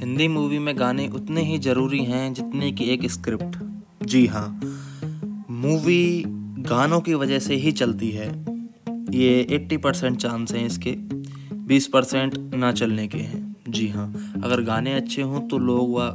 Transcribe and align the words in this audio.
Hindi 0.00 0.26
movie 0.28 0.58
में 0.58 0.78
गाने 0.78 1.06
उतने 1.08 1.42
ही 1.42 1.58
ज़रूरी 1.58 1.98
हैं 1.98 2.32
जितने 2.34 2.70
कि 2.72 2.84
एक 2.90 3.10
स्क्रिप्ट। 3.10 3.56
जी 4.06 4.26
हाँ 4.26 4.48
मूवी 5.50 6.24
गानों 6.68 7.00
की 7.00 7.14
वजह 7.14 7.38
से 7.38 7.54
ही 7.54 7.72
चलती 7.72 8.10
है। 8.10 8.26
ये 9.12 9.46
80 9.52 9.76
परसेंट 9.76 10.16
चांस 10.16 10.52
हैं 10.52 10.64
इसके 10.66 10.92
20 11.66 11.86
परसेंट 11.86 12.38
ना 12.54 12.70
चलने 12.72 13.06
के 13.08 13.18
हैं। 13.18 13.56
जी 13.68 13.88
हाँ 13.88 14.06
अगर 14.44 14.62
गाने 14.62 14.92
अच्छे 14.94 15.22
हों 15.22 15.40
तो 15.40 15.58
लोग 15.58 15.94
वह 15.94 16.10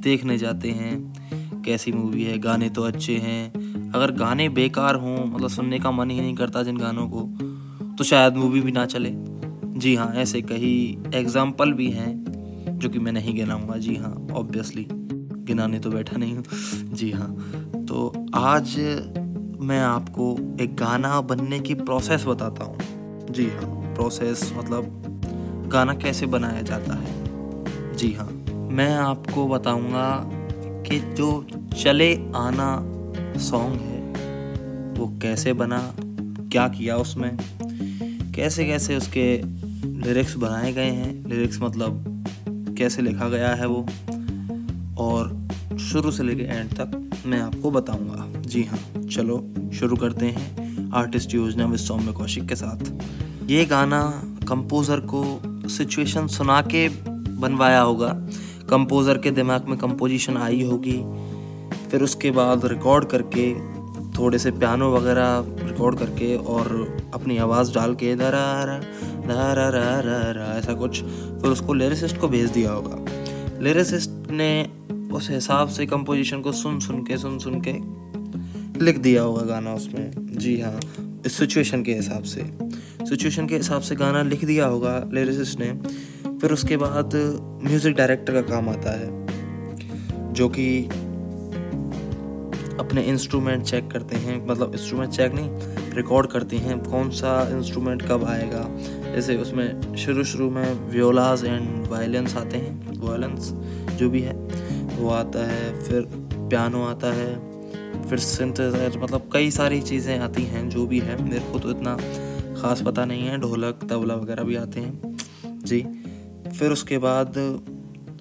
देखने 0.00 0.38
जाते 0.38 0.70
हैं, 0.70 1.62
कैसी 1.62 1.92
मूवी 1.92 2.24
है, 2.24 2.38
गाने 2.38 2.68
तो 2.68 2.82
अच्छे 2.82 3.16
हैं। 3.16 3.92
अगर 3.92 4.10
गाने 4.10 4.48
बेकार 4.48 4.94
हों 4.94 5.24
मतलब 5.26 5.48
सुनने 5.48 5.78
का 5.78 5.90
मन 5.90 6.10
ही 6.10 6.20
नहीं 6.20 6.34
करता 6.34 6.62
जिन 6.62 6.76
गानों 6.76 7.08
को 7.08 7.22
तो 7.98 8.04
शायद 8.04 8.36
मूवी 8.36 8.60
भी 8.60 8.72
ना 8.72 8.86
चले। 8.86 9.12
जी 9.80 9.94
हाँ 9.94 10.12
ऐसे 10.14 10.42
कई 10.42 10.98
एग्ज़ाम्पल 11.14 11.72
भी 11.72 11.90
हैं 11.90 12.19
जो 12.80 12.88
कि 12.88 12.98
मैं 12.98 13.12
नहीं 13.12 13.34
गिनाऊँगा। 13.34 13.76
जी 13.76 13.96
हाँ 13.96 14.28
ऑब्वियसली 14.32 14.86
गिनाने 14.90 15.78
तो 15.78 15.90
बैठा 15.90 16.16
नहीं 16.16 16.36
हूँ। 16.36 16.44
जी 16.92 17.10
हाँ 17.10 17.28
तो 17.88 18.12
आज 18.34 18.76
मैं 19.60 19.80
आपको 19.80 20.56
एक 20.60 20.76
गाना 20.76 21.20
बनने 21.20 21.58
की 21.60 21.74
प्रोसेस 21.74 22.24
बताता 22.26 22.64
हूँ। 22.64 22.78
जी 23.30 23.46
हाँ 23.46 23.94
प्रोसेस 23.94 24.52
मतलब 24.56 25.68
गाना 25.72 25.94
कैसे 25.94 26.26
बनाया 26.26 26.62
जाता 26.62 26.94
है। 26.94 27.96
जी 27.96 28.12
हाँ 28.12 28.28
मैं 28.72 28.94
आपको 28.94 29.46
बताऊँगा 29.48 30.08
कि 30.86 31.00
जो 31.14 31.46
चले 31.76 32.14
आना 32.36 32.70
सॉन्ग 33.40 33.80
है, 33.80 34.00
वो 34.94 35.06
कैसे 35.22 35.52
बना, 35.52 35.94
क्या 36.52 36.68
किया 36.68 36.96
उसमें 36.96 37.36
कैसे 38.34 38.64
कैसे 38.64 38.96
उसके 38.96 39.26
लिरिक्स 40.00 40.36
बनाए 40.36 40.72
गए 40.72 40.90
हैं। 40.90 41.12
लिरिक्स 41.28 41.60
मतलब 41.62 42.09
कैसे 42.80 43.02
लिखा 43.02 43.28
गया 43.28 43.54
है 43.54 43.66
वो। 43.66 43.86
और 44.98 45.78
शुरू 45.82 46.10
से 46.10 46.22
लेकर 46.22 46.54
एंड 46.54 46.70
तक 46.70 47.22
मैं 47.26 47.40
आपको 47.40 47.70
बताऊँगा। 47.70 48.40
जी 48.40 48.62
हाँ 48.64 48.78
चलो 49.04 49.36
शुरू 49.74 49.96
करते 49.96 50.26
हैं 50.26 50.90
आर्टिस्ट 50.94 51.34
योजना 51.34 51.66
विद 51.66 51.80
सौम्य 51.80 52.12
कौशिक 52.12 52.46
के 52.48 52.54
साथ। 52.54 53.50
ये 53.50 53.64
गाना 53.64 54.00
कंपोज़र 54.48 55.00
को 55.14 55.22
सिचुएशन 55.68 56.26
सुना 56.26 56.60
के 56.64 56.88
बनवाया 57.40 57.80
होगा। 57.80 58.08
कंपोज़र 58.70 59.18
के 59.18 59.30
दिमाग 59.30 59.68
में 59.68 59.78
कंपोजिशन 59.78 60.36
आई 60.36 60.62
होगी। 60.62 60.96
फिर 61.90 62.02
उसके 62.02 62.30
बाद 62.30 62.64
रिकॉर्ड 62.66 63.04
करके 63.04 63.46
थोड़े 64.20 64.38
से 64.38 64.50
पियानो 64.52 64.90
वगैरह 64.92 65.44
रिकॉर्ड 65.60 65.98
करके 65.98 66.34
और 66.36 66.66
अपनी 67.14 67.36
आवाज़ 67.38 67.72
डाल 67.74 67.94
के 67.94 68.14
दरा 68.16 68.42
रा 68.64 69.52
रा 69.52 69.68
रा 70.32 70.46
ऐसा 70.58 70.74
कुछ। 70.74 71.02
फिर 71.02 71.50
उसको 71.50 71.74
लिरिसिस्ट 71.74 72.16
को 72.16 72.28
भेज 72.28 72.50
दिया 72.50 72.72
होगा। 72.72 73.04
लिरिसिस्ट 73.62 74.30
ने 74.30 74.50
उस 75.12 75.30
हिसाब 75.30 75.68
से 75.68 75.86
कंपोजिशन 75.86 76.40
को 76.40 76.52
सुन 76.52 76.78
सुन 76.80 77.02
के, 77.04 77.16
सुन 77.18 77.38
सुन 77.38 77.60
के 77.60 77.72
लिख 78.84 78.98
दिया 78.98 79.22
होगा 79.22 79.42
गाना 79.44 79.74
उसमें। 79.74 80.10
जी 80.38 80.60
हाँ 80.60 80.78
इस 81.26 81.32
सिचुएशन 81.32 81.82
के 81.82 81.94
हिसाब 81.94 82.22
से। 82.24 82.44
सिचुएशन 83.06 83.46
के 83.46 83.56
हिसाब 83.56 83.80
से 83.80 83.94
गाना 83.96 84.22
लिख 84.22 84.44
दिया 84.44 84.66
होगा 84.66 85.02
लिरिसिस्ट 85.14 85.60
ने। 85.60 85.72
फिर 86.38 86.52
उसके 86.52 86.76
बाद 86.76 87.14
म्यूज़िक 87.64 87.96
डायरेक्टर 87.96 88.32
का 88.32 88.40
काम 88.50 88.68
आता 88.68 88.98
है, 88.98 90.32
जो 90.32 90.48
कि 90.48 90.66
अपने 92.80 93.02
इंस्ट्रूमेंट 93.04 93.64
चेक 93.64 93.90
करते 93.90 94.16
हैं 94.16 94.36
मतलब 94.46 94.74
इंस्ट्रूमेंट 94.74 95.12
चेक 95.12 95.32
नहीं 95.34 95.94
रिकॉर्ड 95.94 96.26
करते 96.30 96.56
हैं 96.58 96.78
कौन 96.84 97.10
सा 97.10 97.32
इंस्ट्रूमेंट 97.50 98.02
कब 98.02 98.24
आएगा। 98.26 98.64
जैसे 99.14 99.36
उसमें 99.36 99.96
शुरू 99.96 100.24
शुरू 100.24 100.50
में 100.50 100.88
व्योलाज 100.90 101.44
एंड 101.44 101.86
वायलेंस 101.88 102.36
आते 102.36 102.58
हैं 102.58 102.98
वायलेंस 103.00 103.50
जो 103.98 104.10
भी 104.10 104.20
है, 104.20 104.34
वो 104.96 105.08
आता 105.10 105.46
है, 105.46 105.82
फिर 105.84 106.08
पियानो 106.32 106.82
आता 106.84 107.12
है, 107.12 107.32
फिर 108.08 108.18
सिंथेसाइजर 108.18 108.98
मतलब 108.98 109.28
कई 109.32 109.50
सारी 109.50 109.80
चीज़ें 109.82 110.18
आती 110.18 110.42
हैं 110.44 110.68
जो 110.68 110.86
भी 110.86 110.98
है। 111.00 111.22
मेरे 111.22 111.44
को 111.52 111.58
तो 111.58 111.70
इतना 111.70 111.96
ख़ास 112.60 112.82
पता 112.82 113.04
नहीं 113.04 113.26
है, 113.26 113.38
ढोलक, 113.38 113.88
तबला 113.90 114.14
वगैरह 114.14 114.44
भी 114.44 114.56
आते 114.56 114.80
हैं। 114.80 115.16
जी, 115.64 115.80
फिर 116.50 116.72
उसके 116.72 116.98
बाद 116.98 117.34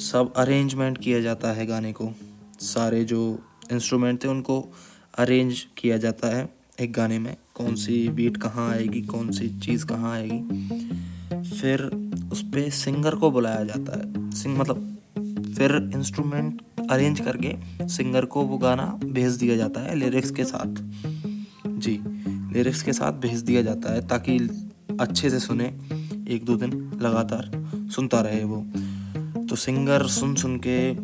सब 0.00 0.32
अरेंजमेंट 0.36 0.98
किया 0.98 1.20
जाता 1.20 1.52
है 1.52 1.66
गाने 1.66 1.92
को, 1.92 2.10
सारे 2.60 3.04
जो 3.04 3.38
इंस्ट्रूमेंट 3.72 4.24
थे 4.24 4.28
उनको 4.28 4.72
अरेंज 5.18 5.66
किया 5.78 5.96
जाता 5.96 6.36
है 6.36 6.54
एक 6.80 6.92
गाने 6.92 7.18
में, 7.18 7.36
कौन 7.54 7.74
सी 7.74 8.08
बीट 8.08 8.36
कहाँ 8.36 8.70
आएगी, 8.70 9.02
कौन 9.02 9.30
सी 9.30 9.60
चीज़ 9.60 9.86
कहाँ 9.86 10.12
आएगी। 10.12 11.50
फिर 11.60 11.82
उस 12.32 12.42
पर 12.42 12.70
सिंगर 12.70 13.14
को 13.14 13.30
बुलाया 13.30 13.64
जाता 13.64 13.98
है। 13.98 14.30
सिंग 14.30 14.58
मतलब 14.58 14.96
फिर 15.56 15.90
इंस्ट्रूमेंट 15.96 16.62
अरेंज 16.90 17.20
करके 17.20 17.56
सिंगर 17.88 18.24
को 18.24 18.42
वो 18.42 18.58
गाना 18.58 19.00
भेज 19.04 19.32
दिया 19.32 19.56
जाता 19.56 19.80
है 19.80 19.94
लिरिक्स 19.94 20.30
के 20.30 20.44
साथ। 20.44 20.76
जी 21.68 22.00
लिरिक्स 22.54 22.82
के 22.82 22.92
साथ 22.92 23.12
भेज 23.12 23.40
दिया 23.40 23.62
जाता 23.62 23.92
है 23.92 24.08
ताकि 24.08 24.38
अच्छे 25.00 25.30
से 25.30 25.38
सुने, 25.40 25.64
एक 26.28 26.44
दो 26.44 26.56
दिन 26.56 26.72
लगातार 27.02 27.50
सुनता 27.94 28.20
रहे 28.20 28.44
वो। 28.44 28.66
तो 29.46 29.56
सिंगर 29.56 30.06
सुन 30.06 30.34
सुन 30.34 30.60
के 30.66 30.94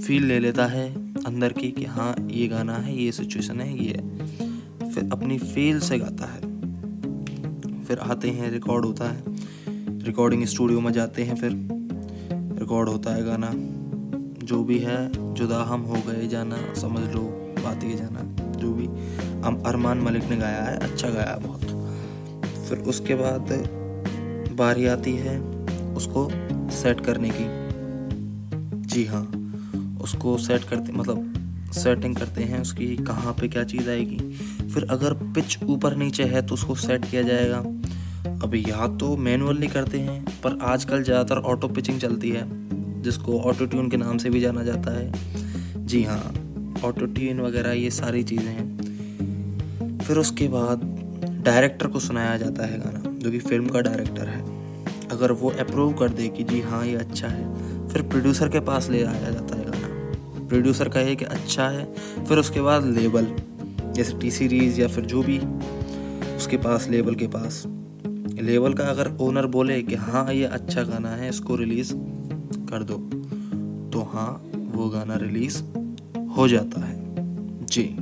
फील 0.00 0.24
ले 0.24 0.38
लेता 0.38 0.66
है। 0.66 1.05
अंदर 1.26 1.52
की 1.52 1.70
कि 1.70 1.84
हाँ 1.84 2.28
ये 2.30 2.48
गाना 2.48 2.76
है, 2.76 3.02
ये 3.02 3.12
सिचुएशन 3.12 3.60
है, 3.60 3.84
ये 3.84 3.92
है। 3.92 4.26
फिर 4.90 5.08
अपनी 5.12 5.38
फील 5.38 5.80
से 5.80 5.98
गाता 5.98 6.26
है। 6.26 6.40
फिर 7.84 7.98
आते 7.98 8.30
हैं 8.30 8.50
रिकॉर्ड 8.50 8.84
होता 8.84 9.10
है। 9.10 9.22
रिकॉर्डिंग 10.02 10.44
स्टूडियो 10.44 10.80
में 10.80 10.92
जाते 10.92 11.22
हैं, 11.22 11.36
फिर 11.36 11.50
रिकॉर्ड 12.60 12.88
होता 12.88 13.14
है 13.14 13.24
गाना। 13.24 13.50
जो 14.46 14.64
भी 14.64 14.78
है, 14.78 15.34
जुदा 15.34 15.62
हम 15.62 15.80
हो 15.80 15.94
गए 15.94 16.28
जाना, 16.28 16.74
समझ 16.74 17.14
लो, 17.14 17.20
बात 17.64 17.84
ये 17.84 17.96
जाना, 17.96 18.52
जो 18.58 18.72
भी। 18.72 18.86
हम 19.40 19.62
अरमान 19.66 19.98
मलिक 19.98 20.24
ने 20.24 20.36
गाया 20.36 20.62
है 20.62 20.78
अच्छा 20.78 21.08
गाया 21.10 21.30
है 21.30 21.40
बहुत। 21.40 21.60
फिर 22.68 22.78
उसके 22.78 23.14
बाद 23.14 23.68
बारी 24.52 24.86
आती 24.86 25.12
है 25.12 25.40
उसको 25.94 26.30
सेट 26.70 27.00
करने 27.00 27.30
की। 27.34 27.66
जी 28.76 29.04
हाँ। 29.04 29.45
उसको 30.06 30.36
सेट 30.38 30.64
करते 30.64 30.92
मतलब 30.92 31.70
सेटिंग 31.74 32.14
करते 32.16 32.42
हैं 32.42 32.60
उसकी 32.60 32.86
कहाँ 32.96 33.32
पे 33.32 33.48
क्या 33.48 33.64
चीज़ 33.64 33.88
आएगी। 33.90 34.16
फिर 34.68 34.86
अगर 34.90 35.14
पिच 35.34 35.58
ऊपर 35.64 35.96
नीचे 35.96 36.24
है 36.24 36.46
तो 36.46 36.54
उसको 36.54 36.74
सेट 36.76 37.04
किया 37.04 37.22
जाएगा। 37.22 37.58
अब 38.44 38.54
या 38.58 38.86
तो 38.96 39.16
मैनुअली 39.16 39.66
करते 39.66 39.98
हैं, 39.98 40.24
पर 40.44 40.58
आजकल 40.62 41.02
ज़्यादातर 41.02 41.40
ऑटो 41.42 41.68
पिचिंग 41.68 42.00
चलती 42.00 42.30
है, 42.30 42.44
जिसको 43.02 43.38
ऑटो 43.40 43.66
ट्यून 43.66 43.88
के 43.90 43.96
नाम 43.96 44.18
से 44.18 44.30
भी 44.30 44.40
जाना 44.40 44.62
जाता 44.62 44.96
है। 44.98 45.84
जी 45.86 46.02
हाँ 46.02 46.22
ऑटो 46.84 47.06
ट्यून 47.06 47.40
वगैरह 47.40 47.72
ये 47.72 47.90
सारी 47.90 48.22
चीज़ें 48.22 48.52
हैं। 48.52 49.98
फिर 49.98 50.18
उसके 50.18 50.48
बाद 50.48 50.80
डायरेक्टर 51.44 51.86
को 51.86 52.00
सुनाया 52.00 52.36
जाता 52.36 52.66
है 52.66 52.78
गाना, 52.78 53.02
जो 53.18 53.30
कि 53.30 53.38
फ़िल्म 53.38 53.68
का 53.68 53.80
डायरेक्टर 53.80 54.28
है। 54.28 54.40
अगर 55.08 55.32
वो 55.32 55.50
अप्रूव 55.60 55.92
कर 55.92 56.08
दे 56.08 56.28
कि 56.28 56.44
जी 56.44 56.60
हाँ 56.60 56.84
ये 56.86 56.94
अच्छा 56.96 57.28
है, 57.28 57.88
फिर 57.88 58.02
प्रोड्यूसर 58.02 58.48
के 58.48 58.60
पास 58.60 58.88
ले 58.90 59.02
आया 59.04 59.30
जाता 59.30 59.55
है। 59.55 59.55
प्रोड्यूसर 60.48 60.88
कहे 60.88 61.14
कि 61.16 61.24
अच्छा 61.24 61.68
है, 61.68 61.84
फिर 62.24 62.38
उसके 62.38 62.60
बाद 62.60 62.84
लेबल 62.84 63.26
जैसे 63.92 64.18
टी 64.18 64.30
सीरीज़ 64.30 64.80
या 64.80 64.88
फिर 64.88 65.04
जो 65.04 65.22
भी, 65.22 65.38
उसके 66.36 66.56
पास 66.56 66.88
लेबल 66.88 67.14
के 67.14 67.26
पास। 67.26 67.62
लेबल 68.40 68.74
का 68.74 68.84
अगर 68.84 69.10
ओनर 69.20 69.46
बोले 69.46 69.82
कि 69.82 69.94
हाँ 69.94 70.32
ये 70.34 70.44
अच्छा 70.44 70.82
गाना 70.82 71.08
है, 71.08 71.28
इसको 71.28 71.56
रिलीज़ 71.56 71.92
कर 72.70 72.82
दो 72.82 72.94
तो 73.90 74.02
हाँ 74.02 74.30
वो 74.74 74.88
गाना 74.88 75.16
रिलीज़ 75.16 75.62
हो 76.36 76.48
जाता 76.48 76.80
है। 76.80 76.96
जी। 77.66 77.96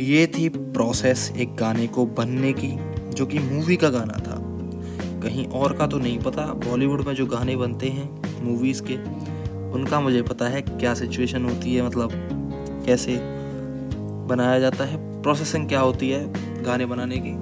ये 0.00 0.26
थी 0.26 0.48
प्रोसेस 0.48 1.32
एक 1.36 1.54
गाने 1.56 1.86
को 1.86 2.06
बनने 2.06 2.52
की, 2.52 2.74
जो 3.10 3.26
कि 3.26 3.38
मूवी 3.38 3.76
का 3.76 3.88
गाना 3.88 4.18
था। 4.18 4.38
कहीं 5.20 5.46
और 5.46 5.76
का 5.76 5.86
तो 5.86 5.98
नहीं 5.98 6.18
पता 6.18 6.46
बॉलीवुड 6.66 7.06
में 7.06 7.14
जो 7.14 7.26
गाने 7.26 7.56
बनते 7.56 7.88
हैं 7.88 8.44
मूवीज़ 8.44 8.82
के 8.82 8.96
उनका 9.72 10.00
मुझे 10.00 10.22
पता 10.22 10.48
है 10.48 10.62
क्या 10.62 10.94
सिचुएशन 10.94 11.44
होती 11.44 11.74
है 11.74 11.86
मतलब 11.86 12.10
कैसे 12.86 13.18
बनाया 14.28 14.58
जाता 14.60 14.84
है 14.84 15.22
प्रोसेसिंग 15.22 15.68
क्या 15.68 15.80
होती 15.80 16.10
है 16.10 16.62
गाने 16.62 16.86
बनाने 16.86 17.16
की। 17.16 17.32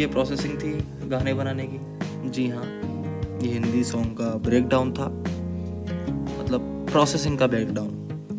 ये 0.00 0.06
प्रोसेसिंग 0.06 0.58
थी 0.58 0.72
गाने 1.08 1.34
बनाने 1.34 1.66
की। 1.66 2.30
जी 2.30 2.48
हाँ 2.48 2.64
ये 3.42 3.52
हिंदी 3.52 3.84
सॉन्ग 3.84 4.12
का 4.12 4.30
ब्रेकडाउन 4.38 4.92
था। 4.92 5.08
मतलब 6.40 6.86
प्रोसेसिंग 6.92 7.38
का 7.38 7.46
ब्रेकडाउन 7.46 7.90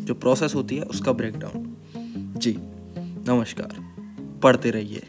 जो 0.04 0.14
प्रोसेस 0.14 0.54
होती 0.54 0.76
है 0.76 0.82
उसका 0.82 1.12
ब्रेकडाउन 1.12 1.76
जी, 2.36 2.56
नमस्कार, 3.28 3.74
पढ़ते 4.42 4.70
रहिए। 4.70 5.02